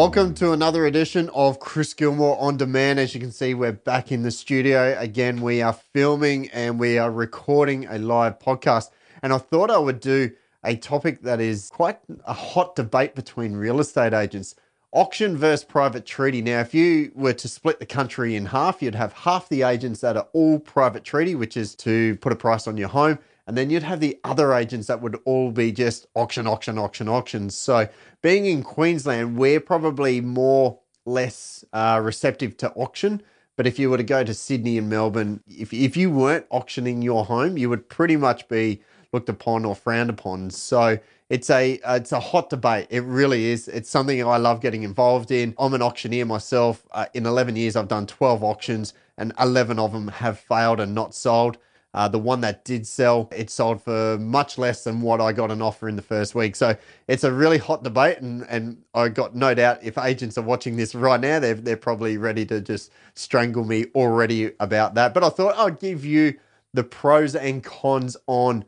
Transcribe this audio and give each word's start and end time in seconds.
Welcome 0.00 0.34
to 0.34 0.52
another 0.52 0.86
edition 0.86 1.28
of 1.30 1.58
Chris 1.58 1.92
Gilmore 1.92 2.38
on 2.38 2.56
Demand. 2.56 3.00
As 3.00 3.16
you 3.16 3.20
can 3.20 3.32
see, 3.32 3.52
we're 3.52 3.72
back 3.72 4.12
in 4.12 4.22
the 4.22 4.30
studio. 4.30 4.96
Again, 4.96 5.40
we 5.40 5.60
are 5.60 5.72
filming 5.72 6.48
and 6.50 6.78
we 6.78 6.98
are 6.98 7.10
recording 7.10 7.84
a 7.86 7.98
live 7.98 8.38
podcast. 8.38 8.90
And 9.24 9.32
I 9.32 9.38
thought 9.38 9.72
I 9.72 9.78
would 9.78 9.98
do 9.98 10.30
a 10.62 10.76
topic 10.76 11.22
that 11.22 11.40
is 11.40 11.68
quite 11.70 11.98
a 12.24 12.32
hot 12.32 12.76
debate 12.76 13.16
between 13.16 13.54
real 13.54 13.80
estate 13.80 14.12
agents 14.12 14.54
auction 14.92 15.36
versus 15.36 15.64
private 15.64 16.06
treaty. 16.06 16.42
Now, 16.42 16.60
if 16.60 16.72
you 16.74 17.10
were 17.16 17.32
to 17.32 17.48
split 17.48 17.80
the 17.80 17.84
country 17.84 18.36
in 18.36 18.46
half, 18.46 18.80
you'd 18.80 18.94
have 18.94 19.12
half 19.12 19.48
the 19.48 19.62
agents 19.62 20.00
that 20.02 20.16
are 20.16 20.28
all 20.32 20.60
private 20.60 21.02
treaty, 21.02 21.34
which 21.34 21.56
is 21.56 21.74
to 21.74 22.14
put 22.18 22.32
a 22.32 22.36
price 22.36 22.68
on 22.68 22.76
your 22.76 22.88
home, 22.88 23.18
and 23.48 23.56
then 23.56 23.70
you'd 23.70 23.82
have 23.82 24.00
the 24.00 24.20
other 24.24 24.52
agents 24.52 24.88
that 24.88 25.00
would 25.00 25.18
all 25.24 25.50
be 25.50 25.72
just 25.72 26.06
auction, 26.14 26.46
auction, 26.46 26.78
auction, 26.78 27.08
auctions. 27.08 27.56
So, 27.56 27.88
being 28.20 28.44
in 28.44 28.62
Queensland, 28.62 29.38
we're 29.38 29.58
probably 29.58 30.20
more 30.20 30.78
less 31.06 31.64
uh, 31.72 31.98
receptive 32.04 32.58
to 32.58 32.70
auction. 32.74 33.22
But 33.56 33.66
if 33.66 33.78
you 33.78 33.88
were 33.88 33.96
to 33.96 34.04
go 34.04 34.22
to 34.22 34.34
Sydney 34.34 34.76
and 34.76 34.90
Melbourne, 34.90 35.42
if, 35.48 35.72
if 35.72 35.96
you 35.96 36.10
weren't 36.10 36.44
auctioning 36.50 37.00
your 37.00 37.24
home, 37.24 37.56
you 37.56 37.70
would 37.70 37.88
pretty 37.88 38.16
much 38.16 38.46
be 38.48 38.82
looked 39.14 39.30
upon 39.30 39.64
or 39.64 39.74
frowned 39.74 40.10
upon. 40.10 40.50
So 40.50 40.98
it's 41.30 41.48
a 41.48 41.80
it's 41.86 42.12
a 42.12 42.20
hot 42.20 42.50
debate. 42.50 42.88
It 42.90 43.00
really 43.04 43.46
is. 43.46 43.66
It's 43.66 43.88
something 43.88 44.22
I 44.22 44.36
love 44.36 44.60
getting 44.60 44.82
involved 44.82 45.30
in. 45.30 45.54
I'm 45.58 45.72
an 45.72 45.80
auctioneer 45.80 46.26
myself. 46.26 46.86
Uh, 46.90 47.06
in 47.14 47.24
11 47.24 47.56
years, 47.56 47.76
I've 47.76 47.88
done 47.88 48.06
12 48.06 48.44
auctions, 48.44 48.92
and 49.16 49.32
11 49.40 49.78
of 49.78 49.92
them 49.92 50.08
have 50.08 50.38
failed 50.38 50.80
and 50.80 50.94
not 50.94 51.14
sold. 51.14 51.56
Uh, 51.98 52.06
the 52.06 52.16
one 52.16 52.40
that 52.42 52.64
did 52.64 52.86
sell, 52.86 53.28
it 53.34 53.50
sold 53.50 53.82
for 53.82 54.16
much 54.20 54.56
less 54.56 54.84
than 54.84 55.00
what 55.00 55.20
I 55.20 55.32
got 55.32 55.50
an 55.50 55.60
offer 55.60 55.88
in 55.88 55.96
the 55.96 56.02
first 56.02 56.32
week. 56.32 56.54
So 56.54 56.76
it's 57.08 57.24
a 57.24 57.32
really 57.32 57.58
hot 57.58 57.82
debate, 57.82 58.18
and, 58.18 58.46
and 58.48 58.84
I 58.94 59.08
got 59.08 59.34
no 59.34 59.52
doubt 59.52 59.80
if 59.82 59.98
agents 59.98 60.38
are 60.38 60.42
watching 60.42 60.76
this 60.76 60.94
right 60.94 61.20
now, 61.20 61.40
they're, 61.40 61.54
they're 61.54 61.76
probably 61.76 62.16
ready 62.16 62.46
to 62.46 62.60
just 62.60 62.92
strangle 63.14 63.64
me 63.64 63.86
already 63.96 64.52
about 64.60 64.94
that. 64.94 65.12
But 65.12 65.24
I 65.24 65.28
thought 65.28 65.58
I'd 65.58 65.80
give 65.80 66.04
you 66.04 66.34
the 66.72 66.84
pros 66.84 67.34
and 67.34 67.64
cons 67.64 68.16
on 68.28 68.64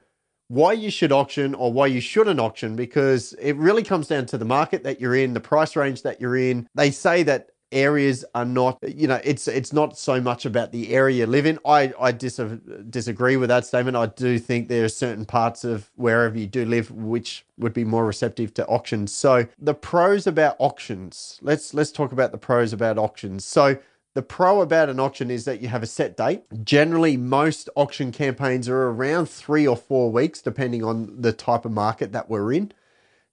why 0.49 0.73
you 0.73 0.91
should 0.91 1.13
auction 1.13 1.55
or 1.55 1.73
why 1.73 1.87
you 1.87 2.01
shouldn't 2.01 2.41
auction 2.41 2.75
because 2.75 3.33
it 3.35 3.55
really 3.55 3.85
comes 3.85 4.09
down 4.09 4.27
to 4.27 4.39
the 4.39 4.45
market 4.45 4.83
that 4.83 5.01
you're 5.01 5.15
in, 5.15 5.35
the 5.35 5.41
price 5.41 5.77
range 5.77 6.03
that 6.03 6.21
you're 6.21 6.37
in. 6.37 6.67
They 6.75 6.91
say 6.91 7.23
that 7.23 7.51
areas 7.73 8.25
are 8.35 8.45
not 8.45 8.79
you 8.87 9.07
know 9.07 9.21
it's 9.23 9.47
it's 9.47 9.73
not 9.73 9.97
so 9.97 10.21
much 10.21 10.45
about 10.45 10.73
the 10.73 10.93
area 10.95 11.19
you 11.19 11.27
live 11.27 11.47
in 11.47 11.59
i 11.65 11.93
i 12.01 12.11
dis- 12.11 12.41
disagree 12.89 13.37
with 13.37 13.49
that 13.49 13.65
statement 13.65 13.97
i 13.97 14.07
do 14.07 14.39
think 14.39 14.69
there 14.69 14.85
are 14.85 14.89
certain 14.89 15.25
parts 15.25 15.65
of 15.65 15.91
wherever 15.97 16.37
you 16.37 16.47
do 16.47 16.65
live 16.65 16.91
which 16.91 17.45
would 17.59 17.73
be 17.73 17.85
more 17.85 18.05
receptive 18.05 18.53
to 18.53 18.67
auctions 18.67 19.13
so 19.13 19.47
the 19.59 19.75
pros 19.75 20.27
about 20.27 20.57
auctions 20.59 21.39
let's 21.43 21.73
let's 21.73 21.93
talk 21.93 22.13
about 22.13 22.33
the 22.33 22.39
pros 22.39 22.73
about 22.73 22.99
auctions 22.99 23.45
so 23.45 23.79
the 24.15 24.23
pro 24.23 24.61
about 24.61 24.89
an 24.89 24.99
auction 24.99 25.31
is 25.31 25.45
that 25.45 25.61
you 25.61 25.69
have 25.69 25.85
a 25.85 25.87
set 25.87 26.17
date. 26.17 26.43
Generally, 26.65 27.17
most 27.17 27.71
auction 27.77 28.11
campaigns 28.11 28.69
are 28.69 28.89
around 28.89 29.27
three 29.31 29.67
or 29.67 29.77
four 29.77 30.11
weeks, 30.11 30.43
depending 30.43 30.83
on 30.83 31.23
the 31.23 31.33
type 31.33 31.65
of 31.65 31.71
market 31.71 32.11
that 32.11 32.29
we're 32.29 32.53
in. 32.53 32.73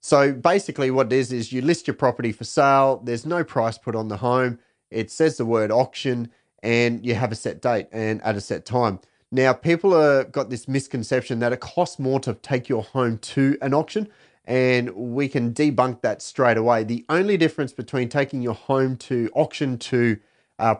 So 0.00 0.32
basically, 0.32 0.90
what 0.90 1.12
it 1.12 1.16
is 1.16 1.32
is 1.32 1.52
you 1.52 1.60
list 1.60 1.86
your 1.86 1.94
property 1.94 2.32
for 2.32 2.44
sale. 2.44 3.00
There's 3.04 3.26
no 3.26 3.42
price 3.44 3.78
put 3.78 3.96
on 3.96 4.08
the 4.08 4.18
home. 4.18 4.58
It 4.90 5.10
says 5.10 5.36
the 5.36 5.44
word 5.44 5.70
auction, 5.70 6.30
and 6.62 7.04
you 7.04 7.14
have 7.14 7.32
a 7.32 7.34
set 7.34 7.60
date 7.60 7.88
and 7.92 8.22
at 8.22 8.36
a 8.36 8.40
set 8.40 8.64
time. 8.64 9.00
Now, 9.30 9.52
people 9.52 10.00
have 10.00 10.32
got 10.32 10.48
this 10.48 10.66
misconception 10.66 11.40
that 11.40 11.52
it 11.52 11.60
costs 11.60 11.98
more 11.98 12.20
to 12.20 12.34
take 12.34 12.68
your 12.68 12.82
home 12.82 13.18
to 13.18 13.58
an 13.60 13.74
auction, 13.74 14.08
and 14.46 14.90
we 14.94 15.28
can 15.28 15.52
debunk 15.52 16.00
that 16.00 16.22
straight 16.22 16.56
away. 16.56 16.84
The 16.84 17.04
only 17.10 17.36
difference 17.36 17.72
between 17.72 18.08
taking 18.08 18.40
your 18.40 18.54
home 18.54 18.96
to 18.98 19.28
auction 19.34 19.76
to 19.78 20.18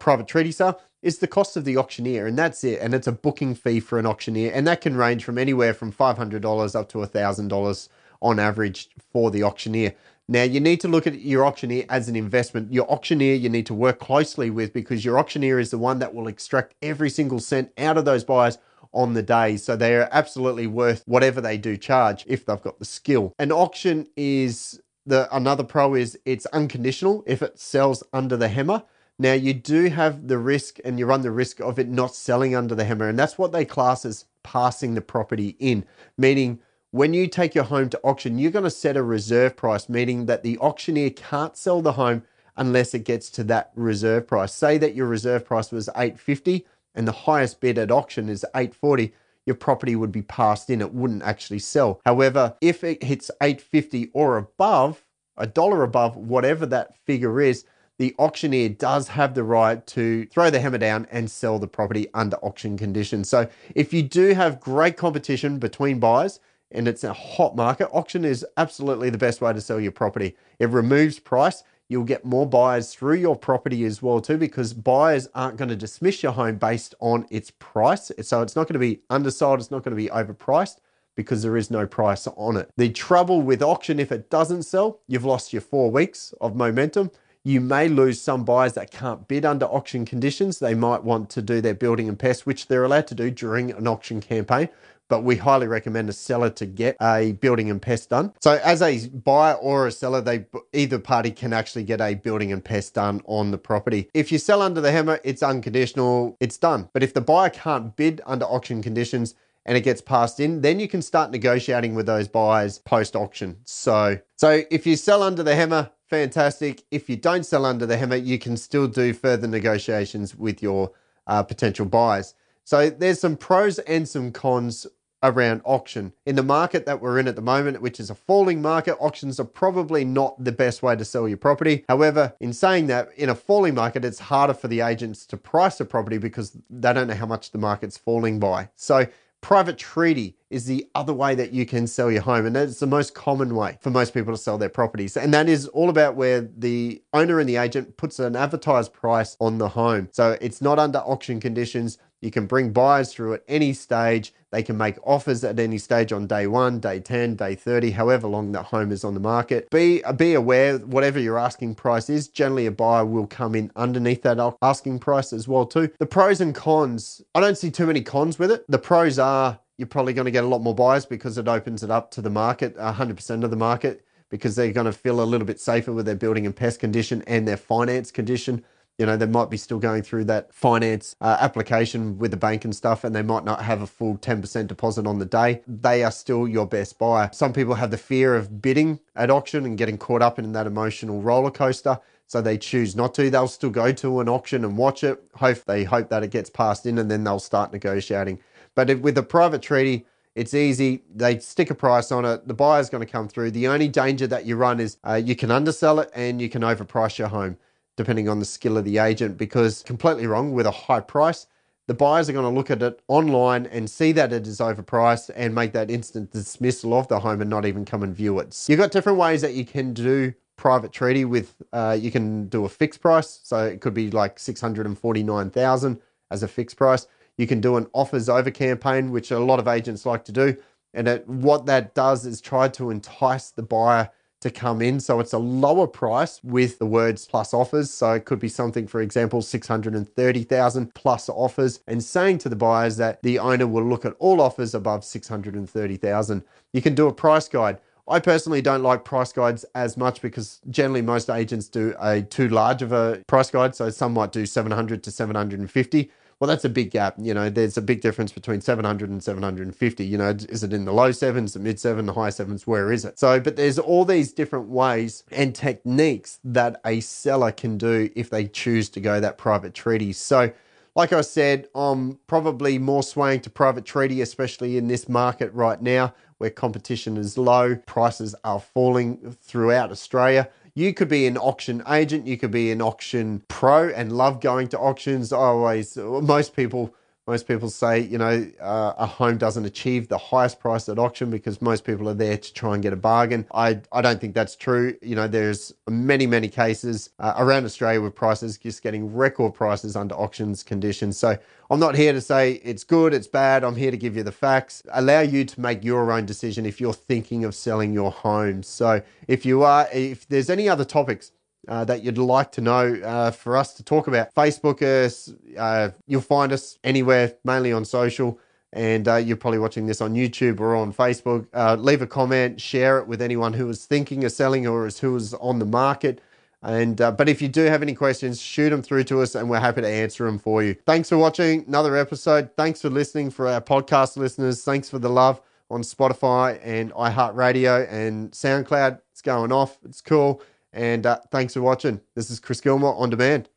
private 0.01 0.27
treaty 0.27 0.53
sale 0.53 0.81
is 1.03 1.19
the 1.19 1.27
cost 1.27 1.57
of 1.57 1.65
the 1.65 1.77
auctioneer, 1.77 2.27
and 2.27 2.39
that's 2.39 2.65
it. 2.65 2.81
And 2.81 2.95
it's 2.95 3.07
a 3.07 3.13
booking 3.13 3.55
fee 3.55 3.81
for 3.81 3.99
an 3.99 4.07
auctioneer, 4.07 4.51
and 4.55 4.67
that 4.67 4.81
can 4.81 4.97
range 4.97 5.25
from 5.25 5.37
anywhere 5.37 5.75
from 5.75 5.93
$500 5.93 6.75
up 6.75 6.89
to 6.89 6.99
$1,000 6.99 7.89
on 8.21 8.39
average 8.39 8.89
for 9.13 9.31
the 9.31 9.43
auctioneer. 9.43 9.95
Now, 10.31 10.43
you 10.43 10.61
need 10.61 10.81
to 10.83 10.89
look 10.89 11.07
at 11.07 11.21
your 11.21 11.47
auctioneer 11.47 11.87
as 11.89 12.09
an 12.09 12.17
investment. 12.17 12.71
Your 12.73 12.91
auctioneer 12.91 13.35
you 13.35 13.49
need 13.49 13.65
to 13.67 13.75
work 13.75 13.99
closely 13.99 14.51
with 14.51 14.75
because 14.75 15.05
your 15.05 15.19
auctioneer 15.19 15.59
is 15.59 15.71
the 15.71 15.79
one 15.79 16.01
that 16.01 16.15
will 16.15 16.29
extract 16.29 16.75
every 16.83 17.09
single 17.09 17.41
cent 17.41 17.73
out 17.79 17.97
of 17.97 18.05
those 18.05 18.25
buyers 18.25 18.59
on 18.93 19.15
the 19.15 19.23
day. 19.23 19.57
So 19.57 19.75
they 19.75 19.97
are 19.97 20.09
absolutely 20.13 20.67
worth 20.67 21.03
whatever 21.07 21.41
they 21.41 21.57
do 21.57 21.77
charge 21.77 22.25
if 22.27 22.45
they've 22.45 22.61
got 22.61 22.79
the 22.79 22.85
skill. 22.85 23.33
An 23.39 23.53
auction 23.53 24.07
is 24.17 24.81
the 25.07 25.35
another 25.35 25.65
pro 25.65 25.95
is 25.95 26.19
it's 26.27 26.47
unconditional 26.47 27.25
if 27.27 27.41
it 27.41 27.59
sells 27.59 28.03
under 28.13 28.37
the 28.37 28.49
hammer. 28.49 28.83
Now 29.19 29.33
you 29.33 29.55
do 29.55 29.89
have 29.89 30.29
the 30.29 30.39
risk 30.39 30.79
and 30.85 30.99
you 30.99 31.07
run 31.07 31.23
the 31.23 31.31
risk 31.31 31.61
of 31.61 31.79
it 31.79 31.89
not 31.89 32.15
selling 32.15 32.55
under 32.55 32.75
the 32.75 32.85
hammer, 32.85 33.09
and 33.09 33.19
that's 33.19 33.39
what 33.39 33.53
they 33.53 33.65
class 33.65 34.05
as 34.05 34.27
passing 34.43 34.95
the 34.95 35.01
property 35.01 35.57
in, 35.59 35.85
meaning 36.17 36.61
when 36.91 37.13
you 37.13 37.27
take 37.27 37.55
your 37.55 37.65
home 37.65 37.91
to 37.91 38.01
auction, 38.03 38.39
you're 38.39 38.51
going 38.51 38.65
to 38.65 38.71
set 38.71 38.97
a 38.97 39.03
reserve 39.03 39.57
price, 39.57 39.89
meaning 39.89 40.27
that 40.27 40.43
the 40.43 40.59
auctioneer 40.59 41.11
can't 41.11 41.57
sell 41.57 41.83
the 41.83 41.93
home 41.93 42.23
unless 42.57 42.95
it 42.95 43.05
gets 43.05 43.31
to 43.31 43.45
that 43.45 43.71
reserve 43.75 44.27
price. 44.27 44.55
Say 44.55 44.79
that 44.79 44.95
your 44.95 45.07
reserve 45.07 45.45
price 45.45 45.71
was 45.71 45.89
850 45.91 46.67
and 46.95 47.07
the 47.07 47.13
highest 47.13 47.61
bid 47.61 47.79
at 47.79 47.91
auction 47.91 48.29
is 48.29 48.45
840, 48.55 49.13
your 49.47 49.55
property 49.55 49.97
would 49.97 50.11
be 50.11 50.23
passed 50.23 50.69
in. 50.69 50.81
It 50.81 50.93
wouldn't 50.93 51.23
actually 51.23 51.61
sell. 51.61 52.01
However, 52.05 52.57
if 52.61 52.83
it 52.83 53.03
hits 53.03 53.31
850 53.41 54.11
or 54.13 54.37
above, 54.37 55.05
a 55.37 55.47
dollar 55.47 55.83
above 55.83 56.17
whatever 56.17 56.67
that 56.67 56.97
figure 57.05 57.41
is, 57.41 57.65
the 57.99 58.15
auctioneer 58.19 58.69
does 58.69 59.09
have 59.09 59.35
the 59.35 59.45
right 59.45 59.87
to 59.89 60.27
throw 60.27 60.51
the 60.51 60.61
hammer 60.61 60.79
down 60.79 61.07
and 61.11 61.31
sell 61.31 61.59
the 61.59 61.67
property 61.67 62.09
under 62.15 62.37
auction 62.39 62.77
conditions. 62.77 63.29
So 63.29 63.49
if 63.75 63.93
you 63.93 64.03
do 64.03 64.35
have 64.35 64.61
great 64.61 64.97
competition 64.97 65.59
between 65.59 65.99
buyers, 65.99 66.41
and 66.71 66.87
it's 66.87 67.05
a 67.05 67.13
hot 67.13 67.57
market, 67.57 67.89
auction 67.93 68.25
is 68.25 68.45
absolutely 68.57 69.11
the 69.11 69.19
best 69.19 69.41
way 69.41 69.53
to 69.53 69.61
sell 69.61 69.81
your 69.81 69.93
property. 69.93 70.37
It 70.59 70.69
removes 70.69 71.19
price. 71.19 71.63
You'll 71.89 72.05
get 72.05 72.25
more 72.25 72.47
buyers 72.47 72.93
through 72.95 73.17
your 73.17 73.37
property 73.37 73.85
as 73.87 74.03
well 74.03 74.21
too 74.21 74.37
because 74.37 74.75
buyers 74.75 75.29
aren't 75.35 75.57
going 75.57 75.71
to 75.71 75.77
dismiss 75.77 76.23
your 76.23 76.33
home 76.33 76.57
based 76.57 76.95
on 77.01 77.27
its 77.31 77.51
price. 77.59 78.13
So 78.21 78.43
it's 78.43 78.55
not 78.55 78.69
going 78.69 78.75
to 78.75 78.79
be 78.79 79.01
undersold, 79.09 79.61
it's 79.61 79.71
not 79.71 79.85
going 79.85 79.97
to 79.97 80.03
be 80.03 80.11
overpriced 80.11 80.81
because 81.17 81.43
there 81.43 81.57
is 81.57 81.71
no 81.71 81.87
price 81.87 82.27
on 82.27 82.59
it. 82.59 82.71
The 82.77 82.91
trouble 82.91 83.41
with 83.41 83.63
auction 83.63 83.99
if 83.99 84.13
it 84.13 84.29
doesn't 84.29 84.65
sell, 84.65 85.01
you've 85.09 85.25
lost 85.25 85.53
your 85.53 85.63
4 85.63 85.91
weeks 85.91 86.35
of 86.41 86.55
momentum. 86.55 87.11
You 87.43 87.63
may 87.63 87.89
lose 87.89 88.21
some 88.21 88.45
buyers 88.45 88.75
that 88.75 88.91
can't 88.91 89.27
bid 89.27 89.47
under 89.47 89.65
auction 89.65 90.05
conditions. 90.05 90.59
They 90.59 90.75
might 90.75 91.03
want 91.03 91.31
to 91.31 91.41
do 91.41 91.63
their 91.63 91.73
building 91.73 92.09
and 92.09 92.19
pest, 92.19 92.45
which 92.45 92.67
they're 92.67 92.85
allowed 92.85 93.07
to 93.07 93.15
do 93.15 93.31
during 93.31 93.71
an 93.71 93.89
auction 93.89 94.21
campaign 94.21 94.69
but 95.09 95.25
we 95.25 95.37
highly 95.37 95.67
recommend 95.67 96.09
a 96.09 96.13
seller 96.13 96.51
to 96.51 96.67
get 96.67 96.97
a 97.01 97.33
building 97.33 97.71
and 97.71 97.81
pest 97.81 98.11
done. 98.11 98.33
So 98.41 98.61
as 98.63 98.83
a 98.83 99.09
buyer 99.09 99.55
or 99.55 99.87
a 99.87 99.93
seller, 99.93 100.21
they 100.21 100.47
either 100.73 100.99
party 100.99 101.31
can 101.31 101.53
actually 101.53 101.85
get 101.85 102.01
a 102.01 102.15
building 102.15 102.53
and 102.53 102.65
pest 102.65 102.95
done 102.95 103.23
on 103.27 103.51
the 103.51 103.59
property. 103.59 104.11
If 104.15 104.31
you 104.31 104.39
sell 104.39 104.63
under 104.63 104.81
the 104.81 104.93
hammer, 104.93 105.21
it's 105.25 105.43
unconditional, 105.43 106.37
it's 106.41 106.59
done. 106.59 106.89
But 106.93 107.03
if 107.03 107.15
the 107.15 107.21
buyer 107.21 107.51
can't 107.51 107.97
bid 107.97 108.21
under 108.27 108.45
auction 108.45 108.83
conditions, 108.83 109.35
and 109.67 109.77
it 109.77 109.83
gets 109.83 110.01
passed 110.01 110.41
in, 110.41 110.63
then 110.63 110.81
you 110.81 110.89
can 110.89 111.03
start 111.03 111.31
negotiating 111.31 111.95
with 111.95 112.07
those 112.07 112.27
buyers 112.27 112.79
post 112.79 113.15
auction. 113.15 113.59
So, 113.65 114.19
so 114.37 114.63
if 114.71 114.87
you 114.87 114.97
sell 114.97 115.23
under 115.23 115.43
the 115.43 115.55
hammer, 115.55 115.91
fantastic. 116.09 116.85
If 116.91 117.11
you 117.11 117.17
don't 117.17 117.45
sell 117.45 117.67
under 117.67 117.85
the 117.85 117.99
hammer, 117.99 118.17
you 118.17 118.39
can 118.39 118.57
still 118.57 118.89
do 118.89 119.13
further 119.13 119.47
negotiations 119.47 120.35
with 120.35 120.63
your 120.63 120.93
uh, 121.27 121.43
potential 121.43 121.85
buyers. 121.85 122.33
So 122.65 122.89
there's 122.89 123.21
some 123.21 123.37
pros 123.37 123.79
and 123.81 124.09
some 124.09 124.33
cons 124.33 124.87
around 125.23 125.63
auction. 125.65 126.13
In 126.27 126.37
the 126.37 126.43
market 126.43 126.87
that 126.87 127.01
we're 127.01 127.19
in 127.19 127.29
at 127.29 127.37
the 127.37 127.43
moment, 127.43 127.81
which 127.81 128.01
is 128.01 128.11
a 128.11 128.15
falling 128.15 128.63
market, 128.63 128.97
auctions 129.01 129.41
are 129.41 129.45
probably 129.45 130.05
not 130.05 130.43
the 130.43 130.53
best 130.53 130.83
way 130.83 130.97
to 130.97 131.05
sell 131.05 131.29
your 131.29 131.37
property. 131.37 131.85
However, 131.89 132.35
in 132.41 132.53
saying 132.53 132.87
that, 132.89 133.09
in 133.17 133.29
a 133.29 133.35
falling 133.35 133.75
market, 133.75 134.05
it's 134.05 134.19
harder 134.19 134.55
for 134.55 134.69
the 134.69 134.81
agents 134.81 135.27
to 135.27 135.37
price 135.37 135.81
a 135.81 135.85
property 135.85 136.19
because 136.19 136.57
they 136.71 136.93
don't 136.93 137.09
know 137.09 137.15
how 137.15 137.27
much 137.27 137.51
the 137.51 137.59
market's 137.59 137.97
falling 137.97 138.39
by. 138.39 138.69
So 138.77 139.07
Private 139.41 139.79
treaty 139.79 140.37
is 140.51 140.65
the 140.65 140.89
other 140.97 141.13
way 141.13 141.35
that 141.37 141.53
you 141.53 141.65
can 141.65 141.87
sell 141.87 142.11
your 142.11 142.23
home, 142.23 142.45
and 142.45 142.57
that's 142.57 142.81
the 142.81 142.87
most 142.87 143.15
common 143.15 143.55
way 143.55 143.79
for 143.81 143.91
most 143.91 144.13
people 144.13 144.33
to 144.33 144.39
sell 144.39 144.59
their 144.59 144.69
properties. 144.69 145.17
And 145.17 145.33
that 145.33 145.49
is 145.49 145.69
all 145.69 145.89
about 145.91 146.17
where 146.17 146.41
the 146.41 147.03
owner 147.13 147.39
and 147.39 147.49
the 147.49 147.57
agent 147.57 147.97
puts 147.97 148.19
an 148.19 148.35
advertised 148.35 148.93
price 148.93 149.37
on 149.41 149.59
the 149.59 149.69
home. 149.69 150.09
So 150.11 150.37
it's 150.41 150.61
not 150.61 150.81
under 150.81 150.99
auction 150.99 151.39
conditions. 151.39 151.99
You 152.21 152.33
can 152.33 152.47
bring 152.47 152.73
buyers 152.73 153.13
through 153.13 153.35
at 153.35 153.45
any 153.47 153.73
stage. 153.75 154.35
They 154.51 154.63
can 154.63 154.77
make 154.79 154.97
offers 155.07 155.45
at 155.45 155.59
any 155.59 155.79
stage 155.79 156.13
on 156.13 156.27
day 156.27 156.47
one, 156.47 156.81
day 156.81 157.01
10, 157.01 157.37
day 157.37 157.55
30, 157.55 157.91
however 157.91 158.27
long 158.27 158.53
that 158.53 158.65
home 158.65 158.93
is 158.93 159.05
on 159.05 159.15
the 159.15 159.21
market. 159.21 159.69
Be, 159.71 160.03
be 160.17 160.35
aware, 160.35 160.79
whatever 160.79 161.21
your 161.21 161.39
asking 161.39 161.75
price 161.75 162.09
is, 162.09 162.29
generally 162.29 162.67
a 162.67 162.71
buyer 162.71 163.05
will 163.05 163.27
come 163.27 163.55
in 163.55 163.71
underneath 163.77 164.23
that 164.23 164.39
asking 164.63 165.01
price 165.01 165.33
as 165.33 165.47
well 165.47 165.67
too. 165.67 165.91
The 165.99 166.07
pros 166.07 166.41
and 166.41 166.55
cons, 166.55 167.21
I 167.35 167.41
don't 167.41 167.59
see 167.59 167.71
too 167.71 167.87
many 167.87 168.01
cons 168.01 168.39
with 168.39 168.51
it. 168.51 168.65
The 168.69 168.79
pros 168.79 169.19
are 169.19 169.59
you're 169.77 169.87
probably 169.87 170.13
going 170.13 170.25
to 170.25 170.33
get 170.33 170.45
a 170.45 170.49
lot 170.49 170.61
more 170.61 170.75
buyers 170.75 171.07
because 171.07 171.39
it 171.39 171.47
opens 171.47 171.85
it 171.85 171.91
up 171.91 172.11
to 172.13 172.21
the 172.21 172.31
market, 172.31 172.77
100% 172.77 173.45
of 173.45 173.51
the 173.51 173.57
market 173.57 174.05
because 174.31 174.57
they're 174.57 174.73
going 174.73 174.87
to 174.87 174.93
feel 174.93 175.21
a 175.21 175.25
little 175.25 175.47
bit 175.47 175.61
safer 175.61 175.93
with 175.93 176.07
their 176.07 176.17
building 176.17 176.47
and 176.47 176.55
pest 176.55 176.81
condition 176.81 177.23
and 177.27 177.47
their 177.47 177.57
finance 177.57 178.11
condition. 178.11 178.65
You 178.99 179.07
know, 179.07 179.17
they 179.17 179.27
might 179.27 179.49
be 179.49 179.57
still 179.57 179.79
going 179.79 180.03
through 180.03 180.25
that 180.25 180.53
finance 180.53 181.15
uh, 181.21 181.37
application 181.39 182.19
with 182.19 182.33
the 182.33 182.37
bank 182.37 182.65
and 182.65 182.75
stuff, 182.75 183.05
and 183.05 183.15
they 183.15 183.23
might 183.23 183.45
not 183.45 183.63
have 183.63 183.81
a 183.81 183.87
full 183.87 184.19
10% 184.19 184.67
deposit 184.67 185.07
on 185.07 185.21
the 185.21 185.25
day. 185.25 185.63
They 185.69 186.03
are 186.03 186.11
still 186.11 186.49
your 186.49 186.67
best 186.67 186.99
buyer. 186.99 187.31
Some 187.33 187.53
people 187.53 187.75
have 187.75 187.93
the 187.93 187.97
fear 187.97 188.35
of 188.35 188.61
bidding 188.61 188.99
at 189.15 189.31
auction 189.31 189.65
and 189.65 189.79
getting 189.79 189.99
caught 189.99 190.21
up 190.21 190.37
in 190.37 190.51
that 190.51 190.67
emotional 190.67 191.23
roller 191.23 191.53
coaster. 191.53 192.01
So 192.27 192.43
they 192.43 192.59
choose 192.59 192.97
not 192.97 193.15
to. 193.15 193.31
They'll 193.31 193.47
still 193.47 193.71
go 193.71 193.93
to 193.93 194.19
an 194.19 194.29
auction 194.29 194.65
and 194.65 194.77
watch 194.77 195.05
it. 195.05 195.23
Hope 195.37 195.65
they 195.65 195.85
hope 195.85 196.09
that 196.09 196.25
it 196.25 196.33
gets 196.33 196.51
passed 196.51 196.85
in, 196.85 196.99
and 196.99 197.09
then 197.09 197.23
they'll 197.23 197.39
start 197.39 197.73
negotiating. 197.73 198.41
But 198.75 198.99
with 198.99 199.17
a 199.17 199.23
private 199.23 199.63
treaty, 199.63 200.07
it's 200.35 200.55
easy. 200.55 201.05
They 201.15 201.39
stick 201.39 201.71
a 201.71 201.75
price 201.75 202.11
on 202.11 202.25
it. 202.25 202.49
The 202.49 202.55
buyer's 202.55 202.91
going 202.91 203.07
to 203.07 203.11
come 203.11 203.29
through. 203.29 203.53
The 203.53 203.69
only 203.69 203.87
danger 203.87 204.27
that 204.27 204.45
you 204.45 204.57
run 204.57 204.81
is 204.81 204.97
uh, 205.07 205.15
you 205.15 205.37
can 205.37 205.53
undersell 205.53 206.01
it 206.01 206.11
and 206.15 206.43
you 206.43 206.49
can 206.49 206.63
overprice 206.63 207.17
your 207.17 207.29
home 207.29 207.59
depending 207.99 208.29
on 208.29 208.39
the 208.39 208.45
skill 208.45 208.79
of 208.79 208.85
the 208.85 208.97
agent, 208.97 209.37
because 209.37 209.83
completely 209.83 210.27
wrong 210.27 210.53
with 210.53 210.67
a 210.67 210.71
high 210.71 211.01
price. 211.01 211.47
The 211.89 211.95
buyers 211.95 212.29
are 212.29 212.33
going 212.33 212.45
to 212.45 212.57
look 212.57 212.71
at 212.71 212.81
it 212.81 213.03
online 213.09 213.67
and 213.67 213.91
see 213.91 214.13
that 214.13 214.33
it 214.33 214.47
is 214.47 214.61
overpriced 214.61 215.31
and 215.35 215.53
make 215.53 215.73
that 215.73 215.91
instant 215.91 216.31
dismissal 216.31 216.95
of 216.95 217.09
the 217.09 217.19
home 217.19 217.41
and 217.41 217.51
not 217.51 217.67
even 217.67 217.85
come 217.85 218.05
and 218.05 218.15
view 218.15 218.39
it. 218.39 218.57
You've 218.69 218.79
got 218.79 218.93
different 218.93 219.19
ways 219.19 219.41
that 219.41 219.55
you 219.55 219.65
can 219.65 219.95
do 219.95 220.33
private 220.57 220.93
treaty 220.93 221.25
with 221.25 221.57
uh, 221.73 221.97
you 221.99 222.11
can 222.13 222.47
do 222.47 222.65
a 222.65 222.69
fixed 222.69 223.01
price 223.01 223.41
so 223.43 223.65
it 223.65 223.81
could 223.81 223.95
be 223.95 224.11
like 224.11 224.39
649000 224.39 226.01
as 226.31 226.43
a 226.43 226.49
fixed 226.49 226.77
price 226.77 227.07
you 227.37 227.47
can 227.47 227.61
do 227.61 227.77
an 227.77 227.87
offers 227.93 228.29
over 228.29 228.51
campaign 228.51 229.13
which 229.13 229.31
a 229.31 229.39
lot 229.39 229.61
of 229.61 229.69
agents 229.69 230.05
like 230.05 230.25
to 230.25 230.33
do 230.33 230.57
and 230.95 231.07
it, 231.07 231.29
what 231.29 231.65
that 231.67 231.95
does 231.95 232.27
is 232.27 232.41
try 232.41 232.67
to 232.67 232.91
entice 232.91 233.53
the 233.53 233.63
buyer 233.63 234.11
to 234.41 234.51
come 234.51 234.81
in. 234.81 235.01
So 235.01 235.21
it's 235.21 235.33
a 235.33 235.39
lower 235.39 235.87
price 235.87 236.41
with 236.45 236.79
the 236.79 236.87
words 236.87 237.27
plus 237.27 237.53
offers. 237.53 237.91
So 237.91 238.13
it 238.13 238.25
could 238.25 238.39
be 238.39 238.49
something, 238.49 238.87
for 238.87 239.01
example, 239.01 239.43
630,000 239.43 240.95
plus 240.95 241.29
offers 241.29 241.81
and 241.87 242.03
saying 242.03 242.39
to 242.39 242.49
the 242.49 242.57
buyers 242.57 242.97
that 242.99 243.23
the 243.23 243.39
owner 243.39 243.67
will 243.67 243.85
look 243.85 244.05
at 244.05 244.15
all 244.19 244.41
offers 244.41 244.75
above 244.75 245.05
630,000. 245.05 246.45
You 246.73 246.83
can 246.83 246.95
do 246.95 247.09
a 247.09 247.13
price 247.13 247.49
guide. 247.49 247.79
I 248.07 248.21
personally 248.21 248.63
don't 248.63 248.83
like 248.83 249.05
price 249.05 249.33
guides 249.33 249.65
as 249.75 249.97
much 249.97 250.23
because 250.23 250.61
generally 250.71 251.03
most 251.03 251.29
agents 251.29 251.69
do 251.69 251.95
a 252.01 252.23
too 252.23 252.49
large 252.49 252.81
of 252.81 252.93
a 252.93 253.23
price 253.27 253.51
guide. 253.51 253.75
So 253.75 253.91
some 253.91 254.15
might 254.15 254.33
do 254.33 254.47
700 254.47 255.03
to 255.03 255.11
750 255.11 256.11
well, 256.41 256.49
that's 256.49 256.65
a 256.65 256.69
big 256.69 256.93
gap. 256.93 257.17
You 257.19 257.35
know, 257.35 257.51
there's 257.51 257.77
a 257.77 257.83
big 257.83 258.01
difference 258.01 258.31
between 258.31 258.61
700 258.61 259.11
and 259.11 259.23
750. 259.23 260.07
You 260.07 260.19
know, 260.19 260.29
is 260.31 260.63
it 260.63 260.73
in 260.73 260.85
the 260.85 260.93
low 260.93 261.11
sevens, 261.11 261.53
the 261.53 261.59
mid 261.59 261.81
seven, 261.81 262.07
the 262.07 262.13
high 262.13 262.31
sevens? 262.31 262.67
Where 262.67 262.93
is 262.93 263.05
it? 263.05 263.19
So, 263.19 263.41
but 263.41 263.57
there's 263.57 263.79
all 263.79 264.05
these 264.05 264.33
different 264.33 264.69
ways 264.69 265.25
and 265.33 265.55
techniques 265.55 266.39
that 266.45 266.81
a 266.85 267.01
seller 267.01 267.51
can 267.51 267.77
do 267.77 268.11
if 268.15 268.31
they 268.31 268.47
choose 268.47 268.89
to 268.91 269.01
go 269.01 269.19
that 269.19 269.37
private 269.37 269.75
treaty. 269.75 270.13
So, 270.13 270.53
like 270.95 271.13
I 271.13 271.23
said, 271.23 271.69
I'm 271.75 272.19
probably 272.29 272.79
more 272.79 273.03
swaying 273.03 273.41
to 273.43 273.51
private 273.51 273.85
treaty, 273.85 274.21
especially 274.21 274.79
in 274.79 274.87
this 274.87 275.09
market 275.09 275.53
right 275.53 275.81
now 275.83 276.15
where 276.39 276.51
competition 276.51 277.17
is 277.17 277.37
low, 277.37 277.75
prices 277.75 278.35
are 278.45 278.61
falling 278.61 279.37
throughout 279.43 279.91
Australia. 279.91 280.49
You 280.79 280.95
could 280.95 281.09
be 281.09 281.27
an 281.27 281.37
auction 281.37 281.83
agent, 281.89 282.29
you 282.29 282.37
could 282.37 282.53
be 282.53 282.71
an 282.71 282.81
auction 282.81 283.43
pro 283.49 283.89
and 283.89 284.13
love 284.13 284.41
going 284.41 284.69
to 284.69 284.79
auctions. 284.79 285.33
I 285.33 285.39
always, 285.39 285.97
most 285.97 286.55
people 286.55 286.95
most 287.29 287.47
people 287.47 287.69
say, 287.69 288.01
you 288.01 288.17
know, 288.17 288.51
uh, 288.59 288.95
a 288.97 289.05
home 289.05 289.37
doesn't 289.37 289.67
achieve 289.67 290.09
the 290.09 290.17
highest 290.17 290.59
price 290.59 290.89
at 290.89 290.99
auction 290.99 291.31
because 291.31 291.61
most 291.61 291.85
people 291.85 292.09
are 292.09 292.15
there 292.15 292.39
to 292.39 292.55
try 292.55 292.73
and 292.73 292.83
get 292.83 292.95
a 292.95 292.97
bargain. 292.97 293.47
I, 293.53 293.83
I 293.93 294.01
don't 294.01 294.19
think 294.19 294.35
that's 294.35 294.57
true. 294.57 294.97
You 295.03 295.15
know, 295.15 295.29
there's 295.29 295.75
many, 295.87 296.27
many 296.27 296.49
cases 296.49 297.11
uh, 297.19 297.35
around 297.37 297.67
Australia 297.67 298.01
with 298.01 298.15
prices 298.15 298.57
just 298.57 298.83
getting 298.83 299.15
record 299.15 299.53
prices 299.53 299.95
under 299.95 300.15
auctions 300.15 300.63
conditions. 300.63 301.19
So 301.19 301.37
I'm 301.71 301.79
not 301.79 301.95
here 301.95 302.15
to 302.15 302.21
say 302.23 302.53
it's 302.65 302.83
good, 302.83 303.13
it's 303.13 303.27
bad. 303.27 303.63
I'm 303.63 303.77
here 303.77 303.91
to 303.91 303.99
give 303.99 304.17
you 304.17 304.23
the 304.23 304.33
facts, 304.33 304.83
allow 304.91 305.21
you 305.21 305.45
to 305.45 305.61
make 305.61 305.85
your 305.85 306.11
own 306.11 306.25
decision 306.25 306.65
if 306.65 306.81
you're 306.81 306.95
thinking 306.95 307.45
of 307.45 307.55
selling 307.55 307.93
your 307.93 308.11
home. 308.11 308.63
So 308.63 309.03
if 309.27 309.45
you 309.45 309.65
are, 309.65 309.87
if 309.93 310.27
there's 310.29 310.49
any 310.49 310.67
other 310.67 310.87
topics, 310.87 311.33
uh, 311.69 311.85
that 311.85 312.03
you'd 312.03 312.19
like 312.19 312.51
to 312.53 312.61
know 312.61 312.95
uh, 313.05 313.31
for 313.31 313.57
us 313.57 313.75
to 313.75 313.85
talk 313.85 314.07
about. 314.07 314.35
Facebook 314.35 314.83
us. 314.83 315.33
Uh, 315.57 315.91
you'll 316.07 316.21
find 316.21 316.53
us 316.53 316.79
anywhere, 316.83 317.35
mainly 317.45 317.73
on 317.73 317.85
social. 317.85 318.39
And 318.73 319.09
uh, 319.09 319.17
you're 319.17 319.37
probably 319.37 319.59
watching 319.59 319.87
this 319.87 320.01
on 320.01 320.15
YouTube 320.15 320.61
or 320.61 320.77
on 320.77 320.93
Facebook. 320.93 321.47
Uh, 321.55 321.77
leave 321.79 322.03
a 322.03 322.07
comment, 322.07 322.61
share 322.61 322.99
it 322.99 323.07
with 323.07 323.23
anyone 323.23 323.55
who 323.55 323.69
is 323.71 323.87
thinking 323.87 324.25
of 324.25 324.33
selling 324.33 324.67
or 324.67 324.87
is 324.87 324.99
who 324.99 325.17
is 325.17 325.33
on 325.35 325.59
the 325.59 325.65
market. 325.65 326.21
And 326.63 327.01
uh, 327.01 327.13
but 327.13 327.29
if 327.29 327.41
you 327.41 327.49
do 327.49 327.63
have 327.63 327.83
any 327.83 327.95
questions, 327.95 328.41
shoot 328.41 328.71
them 328.71 328.83
through 328.83 329.05
to 329.05 329.23
us, 329.23 329.37
and 329.37 329.49
we're 329.49 329.61
happy 329.61 329.81
to 329.81 329.89
answer 329.89 330.25
them 330.25 330.39
for 330.39 330.63
you. 330.63 330.75
Thanks 330.87 331.09
for 331.09 331.17
watching 331.17 331.65
another 331.69 331.97
episode. 331.97 332.51
Thanks 332.57 332.83
for 332.83 332.91
listening 332.91 333.31
for 333.31 333.47
our 333.47 333.61
podcast 333.61 334.17
listeners. 334.17 334.65
Thanks 334.65 334.91
for 334.91 334.99
the 334.99 335.09
love 335.09 335.41
on 335.71 335.83
Spotify 335.83 336.59
and 336.63 336.93
iHeartRadio 336.93 337.91
and 337.93 338.33
SoundCloud. 338.33 339.01
It's 339.13 339.23
going 339.23 339.53
off. 339.53 339.79
It's 339.85 340.01
cool. 340.01 340.43
And 340.73 341.07
uh, 341.07 341.19
thanks 341.31 341.55
for 341.55 341.63
watching. 341.63 342.01
This 342.15 342.31
is 342.31 342.41
Chris 342.41 342.61
Gilmore 342.61 342.95
on 342.97 343.11
demand. 343.11 343.49